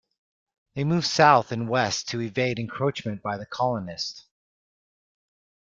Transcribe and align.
They 0.73 0.83
moved 0.83 1.05
south 1.05 1.51
and 1.51 1.69
west 1.69 2.09
to 2.09 2.21
evade 2.21 2.57
encroachment 2.57 3.21
by 3.21 3.37
the 3.37 3.45
colonists. 3.45 4.25